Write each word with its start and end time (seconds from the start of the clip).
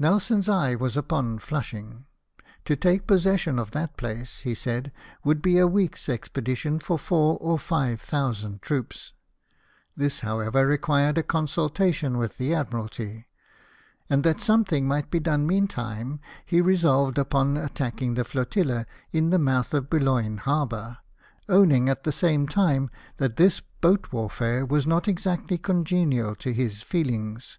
Nelson's 0.00 0.48
eye 0.48 0.74
was 0.74 0.96
upon 0.96 1.38
Flushing.'' 1.38 2.04
To 2.64 2.74
take 2.74 3.06
pos 3.06 3.22
session 3.22 3.56
of 3.56 3.70
that 3.70 3.96
place," 3.96 4.38
he 4.40 4.52
said, 4.52 4.90
"would 5.22 5.40
be 5.40 5.58
a 5.58 5.66
week's 5.68 6.08
expedition 6.08 6.80
for 6.80 6.98
four 6.98 7.38
or 7.40 7.56
five 7.56 8.00
thousand 8.00 8.62
troops." 8.62 9.12
This, 9.96 10.18
however, 10.26 10.66
required 10.66 11.18
a 11.18 11.22
consultation 11.22 12.18
with 12.18 12.36
the 12.36 12.52
Admiralty; 12.52 13.28
and 14.08 14.24
that 14.24 14.40
something 14.40 14.88
might 14.88 15.08
be 15.08 15.20
done 15.20 15.46
meantime 15.46 16.18
he 16.44 16.60
resolved 16.60 17.16
upon 17.16 17.56
attacking 17.56 18.14
the 18.14 18.24
Flotilla 18.24 18.86
in 19.12 19.30
the 19.30 19.38
mouth 19.38 19.72
of 19.72 19.88
Boulogne 19.88 20.38
Harbour, 20.38 20.98
owning 21.48 21.88
at 21.88 22.02
the 22.02 22.10
same 22.10 22.48
time 22.48 22.90
that 23.18 23.36
this 23.36 23.60
boat 23.80 24.10
warfare 24.10 24.66
was 24.66 24.84
not 24.84 25.06
exactly 25.06 25.56
congenial 25.58 26.34
to 26.34 26.52
his 26.52 26.82
feelings. 26.82 27.58